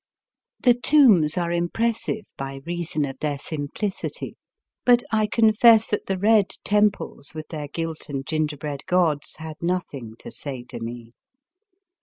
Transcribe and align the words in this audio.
263 0.63 0.67
The 0.67 1.05
tombs 1.07 1.37
axe 1.37 1.55
impressive 1.55 2.25
by 2.35 2.61
reason 2.65 3.05
of 3.05 3.19
their 3.19 3.37
simpKcity; 3.37 4.33
but 4.83 5.03
I 5.11 5.27
confess 5.27 5.85
that 5.91 6.07
the 6.07 6.17
red 6.17 6.49
temples 6.63 7.33
with 7.35 7.47
their 7.49 7.67
gilt 7.67 8.09
and 8.09 8.25
gingerbread 8.25 8.87
gods 8.87 9.35
had 9.35 9.57
nothing 9.61 10.15
to 10.17 10.31
say 10.31 10.63
to 10.69 10.79
me. 10.79 11.13